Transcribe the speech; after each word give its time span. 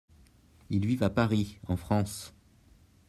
Ils 0.71 0.87
vivent 0.87 1.03
à 1.03 1.11
Paris, 1.11 1.59
en 1.67 1.77
France. 1.77 2.33